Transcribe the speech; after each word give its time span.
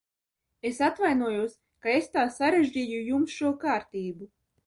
Es 0.69 0.77
atvainojos, 0.87 1.53
ka 1.87 1.91
es 1.99 2.09
tā 2.15 2.25
sarežģīju 2.37 3.01
jums 3.09 3.35
šo 3.39 3.55
kārtību. 3.67 4.31